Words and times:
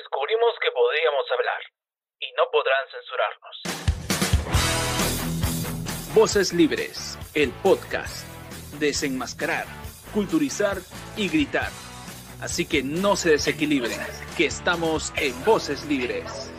descubrimos 0.00 0.52
que 0.62 0.70
podríamos 0.72 1.26
hablar 1.36 1.60
y 2.20 2.32
no 2.32 2.44
podrán 2.50 2.84
censurarnos. 2.90 3.54
Voces 6.14 6.52
Libres, 6.52 7.18
el 7.34 7.50
podcast. 7.62 8.26
Desenmascarar, 8.78 9.66
culturizar 10.14 10.78
y 11.16 11.28
gritar. 11.28 11.68
Así 12.40 12.64
que 12.66 12.82
no 12.82 13.14
se 13.16 13.30
desequilibren, 13.32 14.00
que 14.38 14.46
estamos 14.46 15.12
en 15.16 15.34
Voces 15.44 15.84
Libres. 15.84 16.50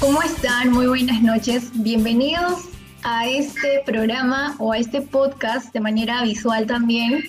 ¿Cómo 0.00 0.22
están? 0.22 0.70
Muy 0.70 0.86
buenas 0.86 1.20
noches. 1.20 1.70
Bienvenidos 1.82 2.64
a 3.02 3.28
este 3.28 3.82
programa 3.84 4.56
o 4.58 4.72
a 4.72 4.78
este 4.78 5.02
podcast 5.02 5.74
de 5.74 5.80
manera 5.80 6.22
visual 6.22 6.66
también 6.66 7.24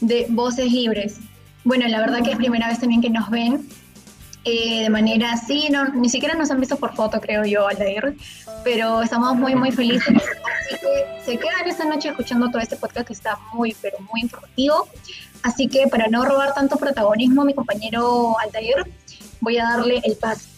de 0.00 0.26
Voces 0.28 0.70
Libres. 0.72 1.20
Bueno, 1.64 1.86
la 1.88 2.00
verdad 2.00 2.22
que 2.22 2.32
es 2.32 2.36
primera 2.36 2.68
vez 2.68 2.80
también 2.80 3.00
que 3.00 3.10
nos 3.10 3.30
ven 3.30 3.68
eh, 4.44 4.84
de 4.84 4.90
manera 4.90 5.32
así, 5.32 5.68
no, 5.70 5.84
ni 5.90 6.08
siquiera 6.08 6.34
nos 6.34 6.50
han 6.50 6.60
visto 6.60 6.76
por 6.76 6.94
foto, 6.94 7.20
creo 7.20 7.44
yo, 7.44 7.68
al 7.68 7.76
pero 8.64 9.02
estamos 9.02 9.36
muy, 9.36 9.54
muy 9.54 9.70
felices. 9.70 10.08
Así 10.08 10.76
que 10.80 11.24
se 11.24 11.38
quedan 11.38 11.68
esta 11.68 11.84
noche 11.84 12.08
escuchando 12.08 12.48
todo 12.50 12.62
este 12.62 12.76
podcast 12.76 13.06
que 13.06 13.12
está 13.12 13.38
muy, 13.52 13.76
pero 13.82 13.98
muy 14.10 14.22
informativo. 14.22 14.88
Así 15.42 15.68
que 15.68 15.88
para 15.88 16.08
no 16.08 16.24
robar 16.24 16.54
tanto 16.54 16.76
protagonismo 16.76 17.42
a 17.42 17.44
mi 17.44 17.54
compañero 17.54 18.34
Altair, 18.40 18.86
voy 19.40 19.58
a 19.58 19.64
darle 19.64 20.00
el 20.04 20.16
paso. 20.16 20.48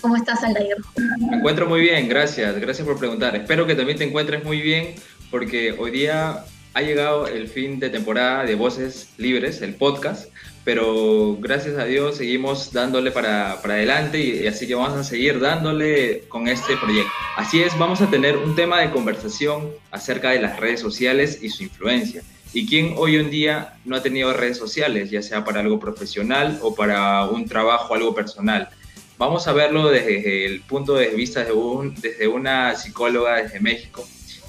¿Cómo 0.00 0.16
estás, 0.16 0.42
Altair? 0.42 0.76
Me 1.18 1.36
encuentro 1.36 1.68
muy 1.68 1.80
bien, 1.80 2.08
gracias, 2.08 2.56
gracias 2.58 2.86
por 2.86 2.98
preguntar. 2.98 3.36
Espero 3.36 3.66
que 3.66 3.76
también 3.76 3.98
te 3.98 4.04
encuentres 4.04 4.44
muy 4.44 4.60
bien, 4.60 4.96
porque 5.30 5.76
hoy 5.78 5.92
día 5.92 6.44
ha 6.76 6.82
llegado 6.82 7.26
el 7.26 7.48
fin 7.48 7.80
de 7.80 7.88
temporada 7.88 8.44
de 8.44 8.54
Voces 8.54 9.08
Libres, 9.16 9.62
el 9.62 9.76
podcast, 9.76 10.30
pero 10.62 11.34
gracias 11.40 11.78
a 11.78 11.86
Dios 11.86 12.18
seguimos 12.18 12.70
dándole 12.70 13.10
para, 13.12 13.62
para 13.62 13.76
adelante 13.76 14.20
y, 14.20 14.46
así 14.46 14.66
que 14.66 14.74
vamos 14.74 14.92
a 14.92 15.02
seguir 15.02 15.40
dándole 15.40 16.24
con 16.28 16.48
este 16.48 16.76
proyecto. 16.76 17.10
Así 17.34 17.62
es, 17.62 17.78
vamos 17.78 18.02
a 18.02 18.10
tener 18.10 18.36
un 18.36 18.54
tema 18.54 18.78
de 18.82 18.90
conversación 18.90 19.70
acerca 19.90 20.32
de 20.32 20.42
las 20.42 20.60
redes 20.60 20.78
sociales 20.78 21.38
y 21.40 21.48
su 21.48 21.62
influencia. 21.62 22.22
¿Y 22.52 22.66
quién 22.66 22.92
hoy 22.98 23.16
en 23.16 23.30
día 23.30 23.78
no 23.86 23.96
ha 23.96 24.02
tenido 24.02 24.34
redes 24.34 24.58
sociales, 24.58 25.10
ya 25.10 25.22
sea 25.22 25.46
para 25.46 25.60
algo 25.60 25.80
profesional 25.80 26.58
o 26.60 26.74
para 26.74 27.24
un 27.24 27.46
trabajo, 27.46 27.94
algo 27.94 28.14
personal? 28.14 28.68
Vamos 29.16 29.48
a 29.48 29.54
verlo 29.54 29.88
desde 29.88 30.44
el 30.44 30.60
punto 30.60 30.92
de 30.96 31.08
vista 31.08 31.42
de 31.42 31.52
un, 31.52 31.94
desde 31.94 32.28
una 32.28 32.74
psicóloga 32.74 33.36
desde 33.36 33.60
México 33.60 34.06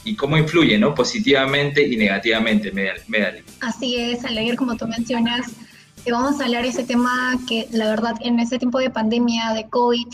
y 0.07 0.15
cómo 0.15 0.37
influye, 0.37 0.77
¿no? 0.77 0.95
Positivamente 0.95 1.85
y 1.85 1.97
negativamente, 1.97 2.71
Medali. 2.71 3.43
Así 3.61 3.95
es, 3.95 4.23
al 4.23 4.55
como 4.55 4.77
tú 4.77 4.87
mencionas, 4.87 5.51
que 6.05 6.11
vamos 6.13 6.39
a 6.39 6.45
hablar 6.45 6.65
ese 6.65 6.83
tema 6.83 7.37
que 7.47 7.67
la 7.71 7.89
verdad 7.89 8.15
en 8.21 8.39
ese 8.39 8.57
tiempo 8.57 8.79
de 8.79 8.89
pandemia, 8.89 9.53
de 9.53 9.67
COVID, 9.67 10.07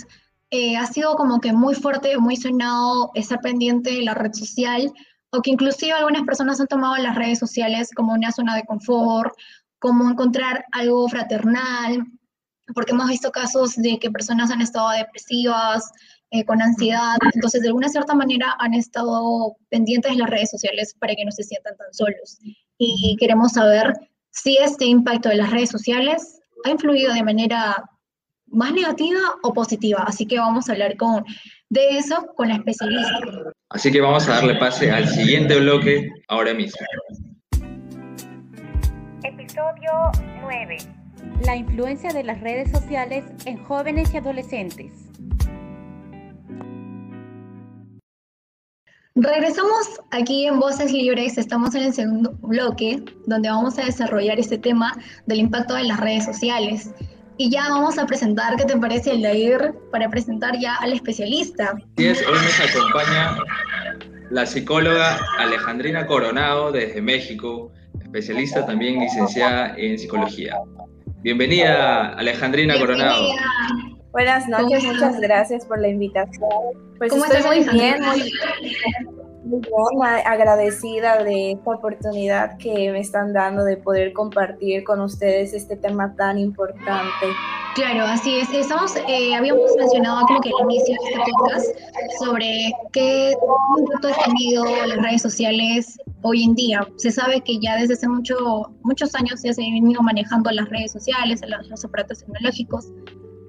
eh, 0.49 0.77
ha 0.77 0.87
sido 0.87 1.15
como 1.15 1.39
que 1.39 1.53
muy 1.53 1.75
fuerte, 1.75 2.17
muy 2.17 2.35
sonado 2.35 3.11
estar 3.13 3.39
pendiente 3.41 3.91
de 3.91 4.01
la 4.01 4.15
red 4.15 4.33
social, 4.33 4.91
o 5.29 5.41
que 5.41 5.51
inclusive 5.51 5.93
algunas 5.93 6.23
personas 6.23 6.59
han 6.59 6.67
tomado 6.67 6.95
las 6.97 7.15
redes 7.15 7.39
sociales 7.39 7.89
como 7.95 8.13
una 8.13 8.31
zona 8.31 8.55
de 8.55 8.63
confort, 8.63 9.33
como 9.79 10.09
encontrar 10.09 10.65
algo 10.71 11.07
fraternal, 11.09 12.05
porque 12.73 12.93
hemos 12.93 13.09
visto 13.09 13.31
casos 13.31 13.75
de 13.75 13.99
que 13.99 14.09
personas 14.09 14.49
han 14.49 14.61
estado 14.61 14.89
depresivas, 14.91 15.91
eh, 16.33 16.45
con 16.45 16.63
ansiedad. 16.63 17.17
Entonces, 17.35 17.61
de 17.61 17.67
alguna 17.67 17.89
cierta 17.89 18.15
manera 18.15 18.55
han 18.57 18.73
estado 18.73 19.55
pendientes 19.69 20.13
de 20.13 20.17
las 20.17 20.31
redes 20.31 20.49
sociales 20.49 20.95
para 20.99 21.13
que 21.13 21.23
no 21.23 21.31
se 21.31 21.43
sientan 21.43 21.77
tan 21.77 21.93
solos. 21.93 22.39
Y 22.79 23.15
queremos 23.19 23.51
saber 23.51 23.93
si 24.31 24.57
este 24.57 24.85
impacto 24.85 25.29
de 25.29 25.35
las 25.35 25.51
redes 25.51 25.69
sociales 25.69 26.41
ha 26.65 26.71
influido 26.71 27.13
de 27.13 27.21
manera 27.21 27.87
más 28.47 28.73
negativa 28.73 29.19
o 29.43 29.53
positiva. 29.53 30.05
Así 30.07 30.25
que 30.25 30.39
vamos 30.39 30.67
a 30.67 30.71
hablar 30.71 30.97
con, 30.97 31.23
de 31.69 31.99
eso 31.99 32.25
con 32.35 32.47
la 32.47 32.55
especialista. 32.55 33.19
Así 33.69 33.91
que 33.91 34.01
vamos 34.01 34.27
a 34.27 34.31
darle 34.31 34.55
pase 34.55 34.91
al 34.91 35.07
siguiente 35.07 35.59
bloque 35.59 36.09
ahora 36.29 36.55
mismo. 36.55 36.79
Episodio 39.23 39.91
9. 40.41 40.77
La 41.45 41.55
influencia 41.55 42.11
de 42.11 42.23
las 42.23 42.41
redes 42.41 42.71
sociales 42.71 43.23
en 43.45 43.63
jóvenes 43.63 44.11
y 44.15 44.17
adolescentes. 44.17 45.12
Regresamos 49.15 50.01
aquí 50.09 50.47
en 50.47 50.59
Voces 50.59 50.91
Libres, 50.91 51.37
estamos 51.37 51.75
en 51.75 51.83
el 51.83 51.93
segundo 51.93 52.31
bloque 52.41 53.03
donde 53.27 53.47
vamos 53.47 53.77
a 53.77 53.85
desarrollar 53.85 54.39
este 54.39 54.57
tema 54.57 54.97
del 55.27 55.37
impacto 55.37 55.75
de 55.75 55.83
las 55.83 55.99
redes 55.99 56.25
sociales. 56.25 56.89
Y 57.37 57.51
ya 57.51 57.69
vamos 57.69 57.99
a 57.99 58.07
presentar, 58.07 58.55
¿qué 58.55 58.65
te 58.65 58.75
parece, 58.75 59.11
Aldair? 59.11 59.75
Para 59.91 60.09
presentar 60.09 60.57
ya 60.59 60.77
al 60.77 60.93
especialista. 60.93 61.75
Es, 61.97 62.25
hoy 62.25 62.33
nos 62.33 62.59
acompaña 62.59 63.37
la 64.31 64.47
psicóloga 64.47 65.19
Alejandrina 65.37 66.07
Coronado 66.07 66.71
desde 66.71 66.99
México, 66.99 67.71
especialista 68.01 68.65
también 68.65 68.99
licenciada 68.99 69.75
en 69.77 69.99
psicología. 69.99 70.57
Bienvenida, 71.21 72.13
Alejandrina 72.15 72.79
Coronado. 72.79 73.27
Buenas 74.13 74.47
noches, 74.47 74.83
muchas 74.83 75.19
gracias 75.19 75.65
por 75.65 75.79
la 75.79 75.87
invitación. 75.87 76.47
Pues 76.99 77.11
estoy 77.11 77.43
muy 77.43 77.67
bien, 77.73 77.99
muy, 77.99 78.31
muy 79.43 80.07
agradecida 80.23 81.23
de 81.23 81.53
esta 81.53 81.71
oportunidad 81.71 82.55
que 82.59 82.91
me 82.91 82.99
están 82.99 83.33
dando 83.33 83.63
de 83.63 83.75
poder 83.77 84.13
compartir 84.13 84.83
con 84.83 85.01
ustedes 85.01 85.55
este 85.55 85.77
tema 85.77 86.15
tan 86.15 86.37
importante. 86.37 87.25
Claro, 87.73 88.03
así 88.05 88.37
es. 88.37 88.53
Estamos, 88.53 88.95
eh, 89.07 89.33
habíamos 89.33 89.75
mencionado 89.75 90.27
como 90.27 90.41
que 90.41 90.51
al 90.59 90.71
inicio 90.71 90.95
de 90.95 91.09
este 91.09 91.31
podcast 91.31 91.67
sobre 92.19 92.71
qué 92.91 93.33
impacto 93.79 94.09
han 94.09 94.25
tenido 94.25 94.63
las 94.85 94.97
redes 95.01 95.23
sociales 95.23 95.97
hoy 96.21 96.43
en 96.43 96.53
día. 96.53 96.87
Se 96.97 97.09
sabe 97.09 97.41
que 97.41 97.57
ya 97.59 97.77
desde 97.77 97.95
hace 97.95 98.07
mucho, 98.07 98.35
muchos 98.83 99.15
años 99.15 99.41
ya 99.41 99.53
se 99.53 99.63
han 99.63 99.73
venido 99.73 100.03
manejando 100.03 100.51
las 100.51 100.69
redes 100.69 100.91
sociales, 100.91 101.41
los, 101.47 101.67
los 101.67 101.83
aparatos 101.83 102.19
tecnológicos, 102.19 102.91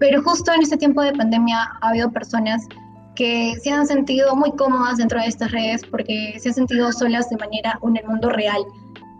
pero 0.00 0.22
justo 0.22 0.52
en 0.52 0.62
este 0.62 0.76
tiempo 0.76 1.02
de 1.02 1.12
pandemia 1.12 1.72
ha 1.80 1.88
habido 1.88 2.10
personas 2.10 2.66
que 3.14 3.54
se 3.62 3.70
han 3.70 3.86
sentido 3.86 4.34
muy 4.34 4.50
cómodas 4.52 4.98
dentro 4.98 5.20
de 5.20 5.26
estas 5.26 5.52
redes 5.52 5.82
porque 5.90 6.36
se 6.38 6.48
han 6.48 6.54
sentido 6.54 6.92
solas 6.92 7.28
de 7.30 7.36
manera 7.36 7.78
en 7.82 7.96
el 7.96 8.06
mundo 8.06 8.28
real, 8.30 8.62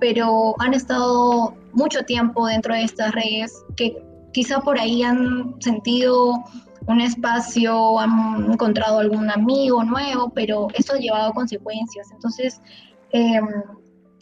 pero 0.01 0.55
han 0.61 0.75
estado 0.75 1.55
mucho 1.73 2.03
tiempo 2.03 2.47
dentro 2.47 2.75
de 2.75 2.83
estas 2.83 3.13
redes 3.13 3.53
que 3.77 3.97
quizá 4.33 4.61
por 4.61 4.79
ahí 4.79 5.03
han 5.03 5.55
sentido 5.61 6.43
un 6.87 7.01
espacio, 7.01 7.99
han 7.99 8.53
encontrado 8.53 8.99
algún 8.99 9.31
amigo 9.31 9.83
nuevo, 9.85 10.31
pero 10.35 10.69
eso 10.75 10.95
ha 10.95 10.99
llevado 10.99 11.31
a 11.31 11.33
consecuencias. 11.33 12.11
Entonces, 12.13 12.61
eh, 13.13 13.41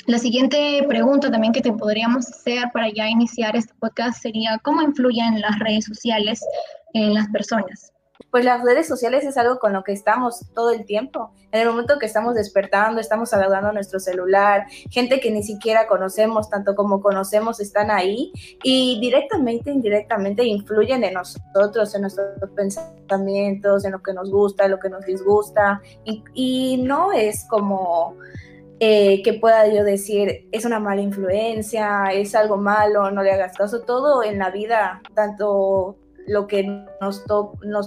la 0.06 0.18
siguiente 0.18 0.84
pregunta 0.88 1.30
también 1.30 1.52
que 1.52 1.60
te 1.60 1.72
podríamos 1.72 2.28
hacer 2.28 2.64
para 2.72 2.92
ya 2.92 3.08
iniciar 3.08 3.54
este 3.54 3.72
podcast 3.78 4.20
sería, 4.20 4.58
¿cómo 4.62 4.82
influyen 4.82 5.40
las 5.40 5.58
redes 5.58 5.84
sociales 5.84 6.44
en 6.92 7.14
las 7.14 7.28
personas? 7.28 7.92
Pues 8.30 8.44
las 8.44 8.62
redes 8.62 8.88
sociales 8.88 9.24
es 9.24 9.36
algo 9.36 9.58
con 9.58 9.72
lo 9.72 9.84
que 9.84 9.92
estamos 9.92 10.46
todo 10.54 10.70
el 10.70 10.86
tiempo. 10.86 11.32
En 11.50 11.60
el 11.60 11.68
momento 11.68 11.98
que 11.98 12.06
estamos 12.06 12.34
despertando, 12.34 13.00
estamos 13.00 13.32
agarrando 13.34 13.72
nuestro 13.72 14.00
celular, 14.00 14.66
gente 14.90 15.20
que 15.20 15.30
ni 15.30 15.42
siquiera 15.42 15.86
conocemos, 15.86 16.48
tanto 16.48 16.74
como 16.74 17.02
conocemos, 17.02 17.60
están 17.60 17.90
ahí 17.90 18.32
y 18.62 18.98
directamente, 19.00 19.70
indirectamente 19.70 20.44
influyen 20.44 21.04
en 21.04 21.14
nosotros, 21.14 21.94
en 21.94 22.02
nuestros 22.02 22.50
pensamientos, 22.56 23.84
en 23.84 23.92
lo 23.92 24.02
que 24.02 24.14
nos 24.14 24.30
gusta, 24.30 24.66
lo 24.66 24.78
que 24.78 24.88
nos 24.88 25.04
disgusta. 25.04 25.82
Y 26.32 26.82
no 26.82 27.12
es 27.12 27.44
como 27.50 28.16
eh, 28.84 29.22
que 29.22 29.34
pueda 29.34 29.69
yo 29.69 29.84
decir 29.84 30.48
es 30.50 30.65
una 30.65 30.81
mala 30.81 31.03
influencia, 31.03 32.06
es 32.12 32.34
algo 32.34 32.56
malo, 32.56 33.12
no 33.12 33.22
le 33.22 33.31
hagas 33.31 33.56
caso. 33.56 33.82
Todo 33.82 34.25
en 34.25 34.41
la 34.41 34.50
vida, 34.50 35.00
tanto 35.14 35.99
lo 36.26 36.46
que 36.46 36.64
nos, 37.00 37.24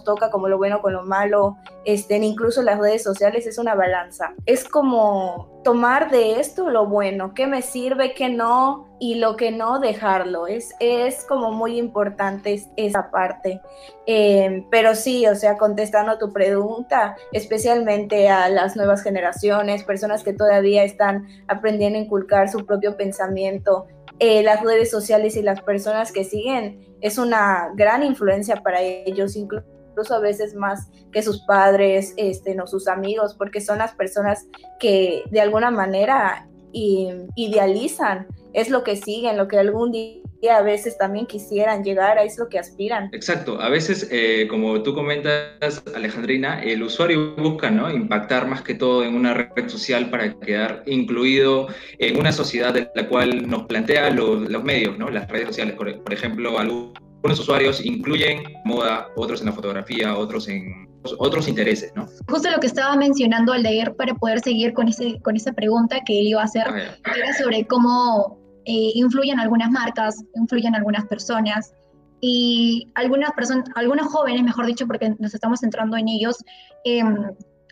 toca 0.03 0.29
como 0.29 0.47
lo 0.47 0.57
bueno 0.57 0.81
con 0.81 0.93
lo 0.93 1.03
malo, 1.03 1.57
este, 1.85 2.17
incluso 2.17 2.61
las 2.61 2.79
redes 2.79 3.03
sociales 3.03 3.47
es 3.47 3.57
una 3.57 3.75
balanza. 3.75 4.33
Es 4.45 4.67
como 4.67 5.61
tomar 5.63 6.11
de 6.11 6.39
esto 6.39 6.69
lo 6.69 6.85
bueno, 6.85 7.33
qué 7.33 7.47
me 7.47 7.61
sirve, 7.61 8.13
qué 8.13 8.29
no, 8.29 8.95
y 8.99 9.15
lo 9.15 9.35
que 9.35 9.51
no 9.51 9.79
dejarlo. 9.79 10.47
Es, 10.47 10.73
es 10.79 11.25
como 11.25 11.51
muy 11.51 11.77
importante 11.77 12.61
esa 12.77 13.11
parte. 13.11 13.61
Em, 14.05 14.65
pero 14.69 14.95
sí, 14.95 15.25
o 15.27 15.35
sea, 15.35 15.57
contestando 15.57 16.13
a 16.13 16.19
tu 16.19 16.31
pregunta, 16.31 17.15
especialmente 17.31 18.29
a 18.29 18.49
las 18.49 18.75
nuevas 18.75 19.01
generaciones, 19.03 19.83
personas 19.83 20.23
que 20.23 20.33
todavía 20.33 20.83
están 20.83 21.27
aprendiendo 21.47 21.97
a 21.99 22.03
inculcar 22.03 22.49
su 22.49 22.65
propio 22.65 22.95
pensamiento, 22.95 23.87
eh, 24.19 24.43
las 24.43 24.61
redes 24.61 24.89
sociales 24.89 25.35
y 25.35 25.41
las 25.41 25.61
personas 25.61 26.11
que 26.11 26.23
siguen 26.23 26.95
es 27.01 27.17
una 27.17 27.71
gran 27.75 28.03
influencia 28.03 28.57
para 28.63 28.81
ellos, 28.81 29.35
incluso 29.35 30.15
a 30.15 30.19
veces 30.19 30.55
más 30.55 30.89
que 31.11 31.21
sus 31.21 31.41
padres, 31.45 32.13
este, 32.17 32.55
no 32.55 32.67
sus 32.67 32.87
amigos, 32.87 33.35
porque 33.35 33.61
son 33.61 33.79
las 33.79 33.93
personas 33.93 34.47
que 34.79 35.23
de 35.31 35.41
alguna 35.41 35.71
manera 35.71 36.47
idealizan, 36.71 38.27
es 38.51 38.69
lo 38.69 38.83
que 38.83 38.97
siguen, 38.97 39.37
lo 39.37 39.47
que 39.47 39.57
algún 39.57 39.91
día 39.93 40.24
a 40.49 40.61
veces 40.61 40.97
también 40.97 41.25
quisieran 41.25 41.83
llegar 41.83 42.17
a 42.17 42.23
eso 42.23 42.47
que 42.49 42.59
aspiran. 42.59 43.09
Exacto, 43.13 43.59
a 43.61 43.69
veces, 43.69 44.07
eh, 44.11 44.47
como 44.49 44.81
tú 44.81 44.93
comentas, 44.93 45.83
Alejandrina, 45.95 46.61
el 46.63 46.83
usuario 46.83 47.35
busca 47.35 47.69
¿no? 47.69 47.89
impactar 47.91 48.47
más 48.47 48.61
que 48.61 48.73
todo 48.73 49.03
en 49.03 49.15
una 49.15 49.33
red 49.33 49.67
social 49.67 50.09
para 50.09 50.33
quedar 50.39 50.83
incluido 50.85 51.67
en 51.99 52.17
una 52.19 52.31
sociedad 52.31 52.73
de 52.73 52.89
la 52.95 53.07
cual 53.07 53.47
nos 53.49 53.63
plantea 53.63 54.09
los, 54.09 54.49
los 54.49 54.63
medios, 54.63 54.97
¿no? 54.97 55.09
las 55.09 55.27
redes 55.29 55.47
sociales. 55.47 55.75
Por, 55.75 56.01
por 56.03 56.13
ejemplo, 56.13 56.57
algunos 56.59 57.39
usuarios 57.39 57.83
incluyen 57.83 58.43
moda, 58.65 59.07
otros 59.15 59.41
en 59.41 59.47
la 59.47 59.53
fotografía, 59.53 60.15
otros 60.17 60.47
en 60.47 60.85
otros 61.19 61.47
intereses, 61.47 61.91
¿no? 61.95 62.07
Justo 62.27 62.49
lo 62.49 62.59
que 62.59 62.67
estaba 62.67 62.95
mencionando 62.95 63.53
Aldair 63.53 63.93
para 63.95 64.13
poder 64.15 64.39
seguir 64.39 64.73
con, 64.73 64.87
ese, 64.87 65.19
con 65.21 65.35
esa 65.35 65.53
pregunta 65.53 65.99
que 66.05 66.19
él 66.19 66.27
iba 66.27 66.41
a 66.41 66.45
hacer, 66.45 66.65
era 66.67 67.33
sobre 67.37 67.65
cómo 67.65 68.39
eh, 68.65 68.91
influyen 68.95 69.39
algunas 69.39 69.71
marcas, 69.71 70.23
influyen 70.35 70.75
algunas 70.75 71.05
personas 71.05 71.73
y 72.21 72.91
algunas 72.95 73.31
personas, 73.33 73.69
algunos 73.75 74.07
jóvenes, 74.07 74.43
mejor 74.43 74.65
dicho, 74.65 74.87
porque 74.87 75.15
nos 75.19 75.33
estamos 75.33 75.59
centrando 75.59 75.97
en 75.97 76.07
ellos, 76.07 76.37
em, 76.83 77.15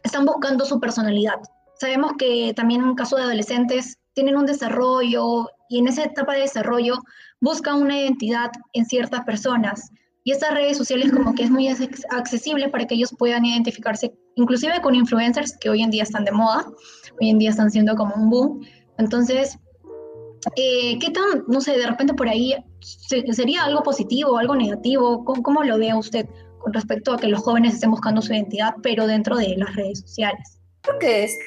están 0.03 0.25
buscando 0.25 0.65
su 0.65 0.79
personalidad. 0.79 1.39
Sabemos 1.79 2.13
que 2.17 2.53
también 2.55 2.81
en 2.81 2.95
caso 2.95 3.15
de 3.15 3.23
adolescentes 3.23 3.97
tienen 4.13 4.37
un 4.37 4.45
desarrollo 4.45 5.49
y 5.69 5.79
en 5.79 5.87
esa 5.87 6.03
etapa 6.03 6.33
de 6.33 6.41
desarrollo 6.41 6.99
buscan 7.41 7.81
una 7.81 7.99
identidad 7.99 8.51
en 8.73 8.85
ciertas 8.85 9.23
personas 9.25 9.89
y 10.23 10.31
estas 10.31 10.53
redes 10.53 10.77
sociales 10.77 11.11
como 11.11 11.33
que 11.35 11.43
es 11.43 11.51
muy 11.51 11.67
accesible 11.67 12.69
para 12.69 12.85
que 12.85 12.95
ellos 12.95 13.13
puedan 13.17 13.45
identificarse, 13.45 14.13
inclusive 14.35 14.81
con 14.81 14.95
influencers 14.95 15.57
que 15.57 15.69
hoy 15.69 15.81
en 15.81 15.91
día 15.91 16.03
están 16.03 16.23
de 16.23 16.31
moda, 16.31 16.65
hoy 17.19 17.29
en 17.29 17.39
día 17.39 17.49
están 17.49 17.71
siendo 17.71 17.95
como 17.95 18.15
un 18.15 18.29
boom. 18.29 18.65
Entonces, 18.97 19.57
eh, 20.55 20.97
¿qué 20.99 21.09
tan, 21.11 21.43
no 21.47 21.61
sé, 21.61 21.77
de 21.77 21.87
repente 21.87 22.13
por 22.13 22.27
ahí 22.27 22.55
sería 22.81 23.65
algo 23.65 23.83
positivo, 23.83 24.37
algo 24.37 24.55
negativo? 24.55 25.23
¿Cómo, 25.25 25.43
¿Cómo, 25.43 25.63
lo 25.63 25.77
ve 25.77 25.93
usted 25.93 26.27
con 26.59 26.73
respecto 26.73 27.13
a 27.13 27.17
que 27.17 27.27
los 27.27 27.41
jóvenes 27.41 27.75
estén 27.75 27.91
buscando 27.91 28.21
su 28.21 28.33
identidad, 28.33 28.75
pero 28.81 29.07
dentro 29.07 29.37
de 29.37 29.55
las 29.57 29.75
redes 29.75 30.01
sociales? 30.01 30.59
Creo 30.81 30.99
que 30.99 31.23
es 31.23 31.37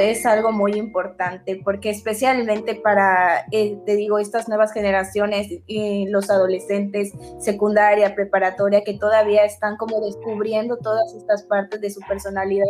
es 0.00 0.26
algo 0.26 0.50
muy 0.50 0.72
importante 0.72 1.60
porque 1.64 1.90
especialmente 1.90 2.74
para, 2.74 3.46
eh, 3.52 3.78
te 3.86 3.96
digo, 3.96 4.18
estas 4.18 4.48
nuevas 4.48 4.72
generaciones, 4.72 5.48
y 5.66 6.08
los 6.08 6.30
adolescentes, 6.30 7.12
secundaria, 7.38 8.14
preparatoria, 8.14 8.82
que 8.82 8.94
todavía 8.94 9.44
están 9.44 9.76
como 9.76 10.00
descubriendo 10.00 10.78
todas 10.78 11.14
estas 11.14 11.44
partes 11.44 11.80
de 11.80 11.90
su 11.90 12.00
personalidad, 12.00 12.66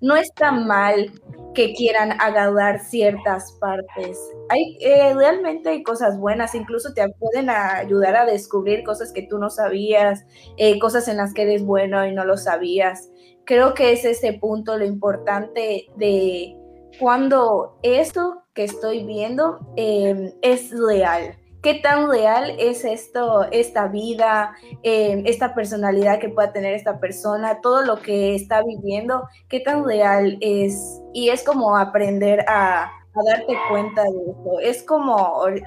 no 0.00 0.16
está 0.16 0.52
mal 0.52 1.10
que 1.54 1.74
quieran 1.74 2.12
agarrar 2.20 2.80
ciertas 2.80 3.52
partes. 3.60 4.18
Hay, 4.48 4.76
eh, 4.80 5.12
realmente 5.14 5.70
hay 5.70 5.82
cosas 5.82 6.18
buenas, 6.18 6.54
incluso 6.54 6.94
te 6.94 7.08
pueden 7.18 7.50
ayudar 7.50 8.16
a 8.16 8.24
descubrir 8.24 8.84
cosas 8.84 9.12
que 9.12 9.22
tú 9.22 9.38
no 9.38 9.50
sabías, 9.50 10.24
eh, 10.56 10.78
cosas 10.78 11.08
en 11.08 11.16
las 11.16 11.34
que 11.34 11.42
eres 11.42 11.64
bueno 11.64 12.06
y 12.06 12.12
no 12.12 12.24
lo 12.24 12.36
sabías 12.36 13.10
creo 13.50 13.74
que 13.74 13.90
es 13.90 14.04
ese 14.04 14.34
punto 14.34 14.78
lo 14.78 14.84
importante 14.84 15.88
de 15.96 16.56
cuando 17.00 17.78
esto 17.82 18.44
que 18.54 18.62
estoy 18.62 19.04
viendo 19.04 19.58
em, 19.74 20.32
es 20.40 20.70
real. 20.70 21.36
¿Qué 21.62 21.74
tan 21.74 22.08
real 22.08 22.56
es 22.58 22.84
esto, 22.84 23.44
esta 23.50 23.86
vida, 23.88 24.54
em, 24.82 25.26
esta 25.26 25.54
personalidad 25.54 26.18
que 26.18 26.30
pueda 26.30 26.52
tener 26.52 26.72
esta 26.74 26.98
persona, 26.98 27.60
todo 27.60 27.82
lo 27.82 28.00
que 28.00 28.34
está 28.34 28.62
viviendo? 28.62 29.28
¿Qué 29.48 29.60
tan 29.60 29.84
real 29.84 30.38
es? 30.40 31.02
Y 31.12 31.28
es 31.28 31.44
como 31.44 31.76
aprender 31.76 32.40
a, 32.48 32.84
a 32.84 33.24
darte 33.26 33.54
cuenta 33.68 34.04
de 34.04 34.08
eso. 34.08 34.60
Es 34.62 34.82
como, 34.84 35.16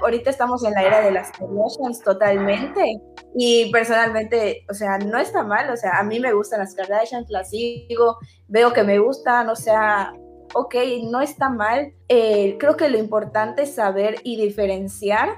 ahorita 0.02 0.32
estamos 0.32 0.64
en 0.64 0.74
la 0.74 0.84
era 0.84 1.02
de 1.02 1.12
las 1.12 1.32
Kardashians 1.32 2.02
totalmente 2.02 3.00
y 3.36 3.72
personalmente, 3.72 4.66
o 4.72 4.74
sea, 4.74 4.98
no 4.98 5.20
está 5.20 5.44
mal, 5.44 5.70
o 5.70 5.78
sea, 5.78 6.00
a 6.00 6.04
mí 6.04 6.20
me 6.20 6.34
gustan 6.34 6.60
las 6.60 6.74
Kardashians, 6.74 7.30
las 7.30 7.52
sigo, 7.52 8.18
veo 8.48 8.74
que 8.74 8.84
me 8.84 8.98
gustan, 8.98 9.48
o 9.50 9.56
sea, 9.56 10.14
ok, 10.56 10.76
no 11.04 11.22
está 11.22 11.50
mal. 11.50 11.94
Eh, 12.08 12.58
creo 12.60 12.78
que 12.78 12.90
lo 12.90 12.98
importante 12.98 13.64
es 13.64 13.76
saber 13.76 14.16
y 14.24 14.42
diferenciar 14.42 15.30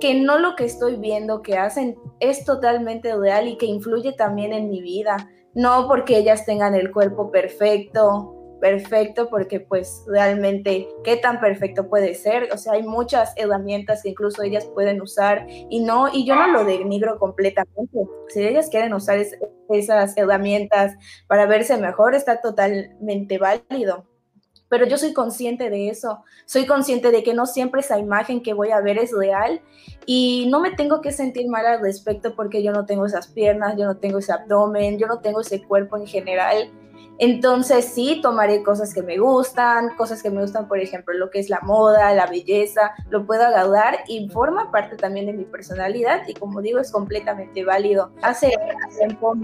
que 0.00 0.14
no 0.14 0.38
lo 0.38 0.56
que 0.56 0.64
estoy 0.64 0.96
viendo 0.96 1.42
que 1.42 1.56
hacen 1.56 1.96
es 2.20 2.44
totalmente 2.44 3.14
real 3.16 3.48
y 3.48 3.56
que 3.56 3.66
influye 3.66 4.12
también 4.12 4.52
en 4.52 4.68
mi 4.68 4.80
vida. 4.80 5.30
No 5.54 5.86
porque 5.88 6.16
ellas 6.18 6.46
tengan 6.46 6.74
el 6.74 6.90
cuerpo 6.90 7.30
perfecto, 7.30 8.42
perfecto 8.62 9.28
porque 9.28 9.58
pues 9.58 10.04
realmente 10.06 10.88
qué 11.02 11.16
tan 11.16 11.40
perfecto 11.40 11.88
puede 11.88 12.14
ser, 12.14 12.48
o 12.52 12.56
sea, 12.56 12.74
hay 12.74 12.84
muchas 12.84 13.34
herramientas 13.36 14.02
que 14.02 14.10
incluso 14.10 14.42
ellas 14.42 14.64
pueden 14.66 15.02
usar 15.02 15.46
y 15.48 15.80
no, 15.80 16.08
y 16.12 16.24
yo 16.24 16.36
no 16.36 16.46
lo 16.46 16.64
denigro 16.64 17.18
completamente, 17.18 17.98
si 18.28 18.46
ellas 18.46 18.70
quieren 18.70 18.94
usar 18.94 19.18
esas 19.68 20.16
herramientas 20.16 20.94
para 21.26 21.46
verse 21.46 21.76
mejor, 21.76 22.14
está 22.14 22.40
totalmente 22.40 23.36
válido. 23.38 24.06
Pero 24.72 24.86
yo 24.86 24.96
soy 24.96 25.12
consciente 25.12 25.68
de 25.68 25.90
eso, 25.90 26.24
soy 26.46 26.64
consciente 26.64 27.10
de 27.10 27.22
que 27.22 27.34
no 27.34 27.44
siempre 27.44 27.82
esa 27.82 27.98
imagen 27.98 28.42
que 28.42 28.54
voy 28.54 28.70
a 28.70 28.80
ver 28.80 28.96
es 28.96 29.12
real 29.12 29.60
y 30.06 30.46
no 30.50 30.60
me 30.60 30.70
tengo 30.70 31.02
que 31.02 31.12
sentir 31.12 31.46
mal 31.46 31.66
al 31.66 31.82
respecto 31.82 32.34
porque 32.34 32.62
yo 32.62 32.72
no 32.72 32.86
tengo 32.86 33.04
esas 33.04 33.26
piernas, 33.26 33.76
yo 33.76 33.84
no 33.84 33.98
tengo 33.98 34.20
ese 34.20 34.32
abdomen, 34.32 34.98
yo 34.98 35.06
no 35.06 35.18
tengo 35.18 35.42
ese 35.42 35.62
cuerpo 35.62 35.98
en 35.98 36.06
general 36.06 36.70
entonces 37.18 37.84
sí, 37.84 38.20
tomaré 38.22 38.62
cosas 38.62 38.92
que 38.94 39.02
me 39.02 39.18
gustan, 39.18 39.94
cosas 39.96 40.22
que 40.22 40.30
me 40.30 40.40
gustan, 40.40 40.66
por 40.66 40.80
ejemplo, 40.80 41.14
lo 41.14 41.30
que 41.30 41.38
es 41.38 41.50
la 41.50 41.60
moda, 41.60 42.12
la 42.14 42.26
belleza, 42.26 42.94
lo 43.10 43.26
puedo 43.26 43.44
agarrar 43.44 44.00
y 44.08 44.28
forma 44.28 44.72
parte 44.72 44.96
también 44.96 45.26
de 45.26 45.32
mi 45.32 45.44
personalidad 45.44 46.26
y 46.26 46.34
como 46.34 46.60
digo, 46.60 46.80
es 46.80 46.90
completamente 46.90 47.64
válido. 47.64 48.10
Hace 48.22 48.52
tiempo 48.98 49.34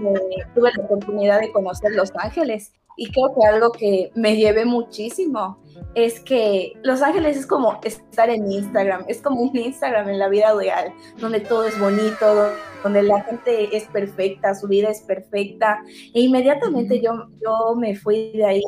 tuve 0.55 0.71
la 0.75 0.83
oportunidad 0.83 1.39
de 1.39 1.51
conocer 1.51 1.91
Los 1.93 2.11
Ángeles 2.15 2.73
y 2.99 3.09
creo 3.11 3.33
que 3.33 3.47
algo 3.47 3.71
que 3.71 4.11
me 4.13 4.35
llevé 4.35 4.65
muchísimo 4.65 5.57
es 5.95 6.19
que 6.19 6.73
Los 6.83 7.01
Ángeles 7.01 7.37
es 7.37 7.47
como 7.47 7.79
estar 7.81 8.29
en 8.29 8.51
Instagram, 8.51 9.05
es 9.07 9.21
como 9.21 9.41
un 9.41 9.55
Instagram 9.55 10.09
en 10.09 10.19
la 10.19 10.27
vida 10.27 10.53
real, 10.53 10.93
donde 11.17 11.39
todo 11.39 11.63
es 11.63 11.79
bonito, 11.79 12.51
donde 12.83 13.03
la 13.03 13.21
gente 13.21 13.75
es 13.75 13.85
perfecta, 13.85 14.53
su 14.53 14.67
vida 14.67 14.89
es 14.89 14.99
perfecta, 14.99 15.81
e 16.13 16.19
inmediatamente 16.19 16.99
yo, 16.99 17.29
yo 17.41 17.73
me 17.77 17.95
fui 17.95 18.33
de 18.33 18.45
ahí. 18.45 18.63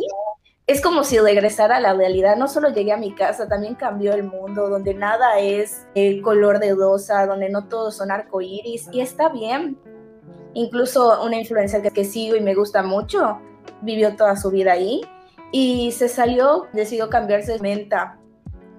Es 0.65 0.79
como 0.79 1.03
si 1.03 1.19
regresara 1.19 1.75
a 1.75 1.81
la 1.81 1.93
realidad, 1.93 2.37
no 2.37 2.47
solo 2.47 2.69
llegué 2.69 2.93
a 2.93 2.97
mi 2.97 3.13
casa, 3.13 3.49
también 3.49 3.75
cambió 3.75 4.13
el 4.13 4.23
mundo, 4.23 4.69
donde 4.69 4.93
nada 4.93 5.39
es 5.39 5.85
el 5.93 6.21
color 6.21 6.59
de 6.59 6.73
rosa, 6.73 7.25
donde 7.25 7.49
no 7.49 7.67
todos 7.67 7.97
son 7.97 8.11
arcoíris, 8.11 8.87
y 8.93 9.01
está 9.01 9.27
bien. 9.27 9.77
Incluso 10.53 11.21
una 11.21 11.37
influencer 11.37 11.81
que, 11.81 11.91
que 11.91 12.05
sigo 12.05 12.37
y 12.37 12.41
me 12.41 12.55
gusta 12.55 12.81
mucho, 12.81 13.39
vivió 13.81 14.15
toda 14.15 14.35
su 14.35 14.51
vida 14.51 14.73
ahí 14.73 15.01
y 15.51 15.91
se 15.91 16.07
salió, 16.07 16.67
decidió 16.73 17.09
cambiarse 17.09 17.53
de 17.53 17.59
menta, 17.59 18.17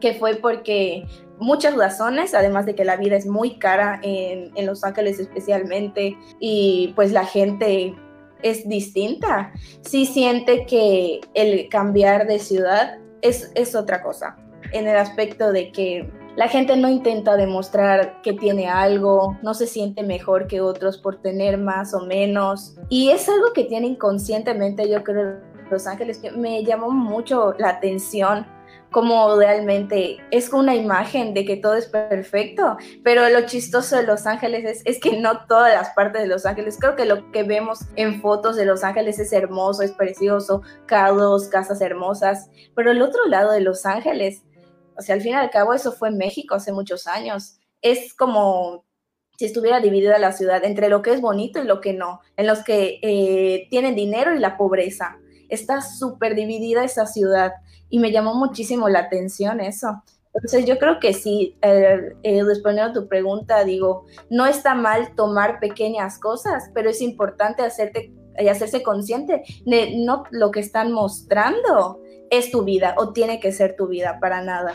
que 0.01 0.15
fue 0.15 0.37
porque 0.37 1.05
muchas 1.39 1.77
razones, 1.77 2.35
además 2.35 2.67
de 2.67 2.75
que 2.75 2.85
la 2.85 2.97
vida 2.97 3.17
es 3.17 3.27
muy 3.27 3.59
cara 3.59 4.01
en, 4.03 4.51
en, 4.57 4.67
Los 4.67 4.85
Ángeles 4.85 5.19
especialmente 5.19 6.17
y 6.41 6.93
pues 6.97 7.13
la 7.13 7.25
gente 7.25 7.95
es 8.43 8.69
distinta, 8.69 9.53
sí 9.83 10.07
siente 10.07 10.67
que 10.67 11.21
el 11.35 11.69
cambiar 11.69 12.27
de 12.27 12.39
ciudad 12.39 12.99
es, 13.21 13.53
es 13.55 13.75
otra 13.75 14.03
cosa, 14.03 14.37
en 14.73 14.89
el 14.89 14.97
aspecto 14.97 15.53
de 15.53 15.71
que 15.71 16.11
la 16.37 16.49
gente 16.49 16.77
no 16.77 16.89
intenta 16.89 17.37
demostrar 17.37 18.23
que 18.23 18.33
tiene 18.33 18.69
algo, 18.69 19.37
no 19.43 19.53
se 19.55 19.67
siente 19.67 20.03
mejor 20.03 20.47
que 20.47 20.61
otros 20.61 20.99
por 20.99 21.21
tener 21.21 21.59
más 21.59 21.93
o 21.93 22.07
menos. 22.07 22.77
Y 22.89 23.11
es 23.11 23.29
algo 23.29 23.53
que 23.53 23.65
tiene 23.65 23.89
inconscientemente, 23.89 24.89
yo 24.89 25.05
creo, 25.05 25.41
Los 25.71 25.87
Ángeles. 25.87 26.23
Me 26.37 26.65
llamó 26.65 26.91
mucho 26.91 27.55
la 27.59 27.71
atención 27.71 28.47
como 28.91 29.37
realmente 29.37 30.19
es 30.31 30.53
una 30.53 30.75
imagen 30.75 31.35
de 31.35 31.45
que 31.45 31.57
todo 31.57 31.75
es 31.75 31.87
perfecto, 31.87 32.77
pero 33.03 33.29
lo 33.31 33.47
chistoso 33.47 33.97
de 33.97 34.03
Los 34.03 34.27
Ángeles 34.27 34.65
es, 34.65 34.83
es, 34.85 35.01
que 35.01 35.19
no 35.19 35.47
todas 35.47 35.73
las 35.73 35.91
partes 35.95 36.23
de 36.23 36.29
Los 36.29 36.45
Ángeles, 36.45 36.77
creo 36.79 36.95
que 36.95 37.07
lo 37.07 37.33
que 37.33 37.43
vemos 37.43 37.81
en 37.97 38.21
fotos 38.21 38.55
de 38.55 38.67
Los 38.67 38.85
Ángeles 38.85 39.19
es 39.19 39.33
hermoso, 39.33 39.83
es 39.83 39.93
precioso, 39.93 40.61
carros, 40.85 41.49
casas 41.49 41.81
hermosas, 41.81 42.51
pero 42.77 42.91
el 42.91 43.01
otro 43.01 43.25
lado 43.27 43.53
de 43.53 43.63
Los 43.63 43.87
Ángeles 43.87 44.43
o 44.97 45.03
sea, 45.03 45.15
al 45.15 45.21
fin 45.21 45.33
y 45.33 45.35
al 45.35 45.51
cabo 45.51 45.75
eso 45.75 45.93
fue 45.93 46.11
México 46.11 46.55
hace 46.55 46.73
muchos 46.73 47.07
años. 47.07 47.59
Es 47.81 48.15
como 48.15 48.85
si 49.39 49.47
estuviera 49.47 49.81
dividida 49.81 50.19
la 50.19 50.33
ciudad 50.33 50.65
entre 50.65 50.89
lo 50.89 51.03
que 51.03 51.13
es 51.13 51.21
bonito 51.21 51.61
y 51.61 51.67
lo 51.67 51.81
que 51.81 51.93
no, 51.93 52.21
en 52.37 52.47
los 52.47 52.63
que 52.65 53.01
eh, 53.03 53.67
tienen 53.71 53.95
dinero 53.95 54.35
y 54.35 54.39
la 54.39 54.57
pobreza. 54.57 55.19
Está 55.49 55.81
súper 55.81 56.35
dividida 56.35 56.85
esa 56.85 57.07
ciudad 57.07 57.53
y 57.89 57.99
me 57.99 58.13
llamó 58.13 58.35
muchísimo 58.35 58.89
la 58.89 59.01
atención 59.01 59.61
eso. 59.61 60.03
Entonces 60.35 60.65
yo 60.65 60.79
creo 60.79 60.99
que 60.99 61.13
sí, 61.13 61.57
eh, 61.61 62.15
eh, 62.23 62.43
respondiendo 62.43 62.91
a 62.91 63.03
tu 63.03 63.09
pregunta, 63.09 63.65
digo, 63.65 64.07
no 64.31 64.47
está 64.47 64.75
mal 64.75 65.15
tomar 65.15 65.61
pequeñas 65.61 66.19
cosas, 66.19 66.71
pero 66.73 66.89
es 66.89 67.03
importante 67.03 67.63
hacerte, 67.63 68.15
hacerse 68.51 68.83
consciente 68.83 69.43
de 69.67 69.97
no 69.99 70.25
lo 70.31 70.51
que 70.51 70.61
están 70.61 70.93
mostrando, 70.93 72.02
es 72.33 72.51
tu 72.51 72.65
vida 72.65 72.95
o 72.97 73.13
tiene 73.13 73.39
que 73.39 73.53
ser 73.53 73.77
tu 73.77 73.87
vida 73.87 74.19
para 74.19 74.43
nada. 74.43 74.75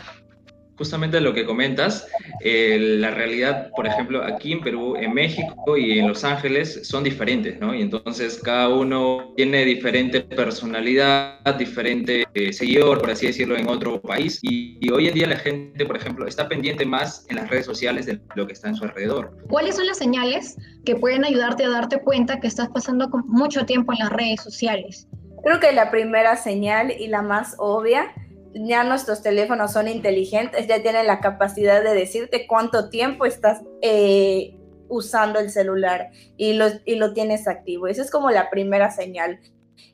justamente 0.76 1.20
lo 1.20 1.34
que 1.34 1.44
comentas, 1.44 2.06
eh, 2.44 2.78
la 3.00 3.10
realidad, 3.10 3.68
por 3.74 3.84
ejemplo, 3.84 4.22
aquí 4.22 4.52
en 4.52 4.60
Perú, 4.60 4.94
en 4.94 5.12
México 5.12 5.76
y 5.76 5.98
en 5.98 6.06
Los 6.06 6.22
Ángeles 6.22 6.86
son 6.86 7.02
diferentes, 7.02 7.58
¿no? 7.58 7.74
Y 7.74 7.82
entonces 7.82 8.40
cada 8.44 8.68
uno 8.68 9.32
tiene 9.34 9.64
diferente 9.64 10.20
personalidad, 10.20 11.56
diferente 11.58 12.28
eh, 12.32 12.52
seguidor, 12.52 13.00
por 13.00 13.10
así 13.10 13.26
decirlo, 13.26 13.56
en 13.56 13.68
otro 13.68 14.00
país. 14.00 14.38
Y, 14.42 14.78
y, 14.80 14.92
hoy 14.92 15.08
en 15.08 15.14
día 15.14 15.26
la 15.26 15.38
gente, 15.38 15.84
por 15.84 15.96
ejemplo, 15.96 16.28
está 16.28 16.48
pendiente 16.48 16.86
más 16.86 17.26
en 17.28 17.34
las 17.38 17.50
redes 17.50 17.66
sociales 17.66 18.06
de 18.06 18.20
lo 18.36 18.46
que 18.46 18.52
está 18.52 18.68
en 18.68 18.76
su 18.76 18.84
alrededor. 18.84 19.36
¿Cuáles 19.48 19.74
son 19.74 19.86
las 19.88 19.98
señales 19.98 20.56
que 20.84 20.94
pueden 20.94 21.24
ayudarte 21.24 21.64
a 21.64 21.70
darte 21.70 22.00
cuenta 22.02 22.38
que 22.38 22.46
estás 22.46 22.68
pasando 22.68 23.08
mucho 23.26 23.66
tiempo 23.66 23.92
en 23.94 23.98
las 23.98 24.12
redes 24.12 24.42
sociales? 24.42 25.08
Creo 25.42 25.60
que 25.60 25.72
la 25.72 25.90
primera 25.90 26.36
señal 26.36 26.90
y 26.90 27.08
la 27.08 27.22
más 27.22 27.54
obvia 27.58 28.12
ya 28.54 28.84
nuestros 28.84 29.22
teléfonos 29.22 29.72
son 29.72 29.88
inteligentes, 29.88 30.66
ya 30.66 30.82
tienen 30.82 31.06
la 31.06 31.20
capacidad 31.20 31.82
de 31.82 31.94
decirte 31.94 32.46
cuánto 32.46 32.88
tiempo 32.88 33.26
estás 33.26 33.62
eh, 33.82 34.56
usando 34.88 35.38
el 35.38 35.50
celular 35.50 36.10
y 36.36 36.54
lo, 36.54 36.66
y 36.84 36.96
lo 36.96 37.12
tienes 37.12 37.46
activo. 37.46 37.86
Esa 37.86 38.02
es 38.02 38.10
como 38.10 38.30
la 38.30 38.50
primera 38.50 38.90
señal. 38.90 39.38